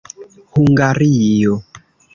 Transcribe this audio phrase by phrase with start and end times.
[0.53, 1.51] Hungario.